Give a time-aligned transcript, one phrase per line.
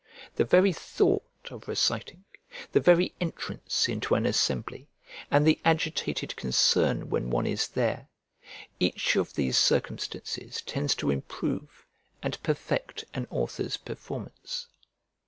[0.35, 2.23] The very thought of reciting,
[2.71, 4.87] the very entrance into an assembly,
[5.29, 8.07] and the agitated concern when one is there;
[8.79, 11.85] each of these circumstances tends to improve
[12.23, 14.65] and perfect an author's performance.